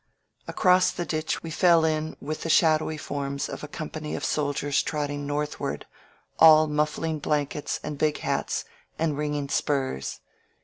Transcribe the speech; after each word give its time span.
Across 0.47 0.89
the 0.93 1.05
ditch 1.05 1.43
we 1.43 1.51
fell 1.51 1.85
in 1.85 2.17
with 2.19 2.41
the 2.41 2.49
shadowy 2.49 2.97
forms 2.97 3.47
of 3.47 3.63
a 3.63 3.67
company 3.67 4.15
of 4.15 4.25
soldiers 4.25 4.81
trotting 4.81 5.27
northward, 5.27 5.85
all 6.39 6.65
muffling 6.65 7.19
blankets 7.19 7.79
and 7.83 7.99
big 7.99 8.17
hats 8.17 8.65
and 8.97 9.15
ringing 9.15 9.47
spurs. 9.47 10.19